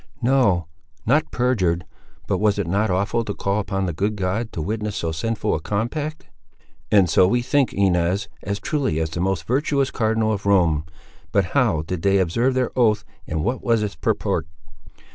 "No, 0.23 0.65
not 1.05 1.29
perjured: 1.29 1.85
but 2.25 2.39
was 2.39 2.57
it 2.57 2.65
not 2.65 2.89
awful 2.89 3.23
to 3.23 3.35
call 3.35 3.59
upon 3.59 3.85
the 3.85 3.93
good 3.93 4.15
God 4.15 4.51
to 4.51 4.59
witness 4.59 4.95
so 4.95 5.11
sinful 5.11 5.53
a 5.53 5.59
compact?" 5.59 6.25
"And 6.89 7.07
so 7.07 7.27
we 7.27 7.43
think, 7.43 7.71
Inez, 7.71 8.27
as 8.41 8.59
truly 8.59 8.99
as 8.99 9.11
the 9.11 9.21
most 9.21 9.43
virtuous 9.45 9.91
cardinal 9.91 10.33
of 10.33 10.47
Rome. 10.47 10.85
But 11.31 11.45
how 11.53 11.83
did 11.83 12.01
they 12.01 12.17
observe 12.17 12.55
their 12.55 12.71
oath, 12.75 13.05
and 13.27 13.43
what 13.43 13.61
was 13.61 13.83
its 13.83 13.95
purport?" 13.95 14.47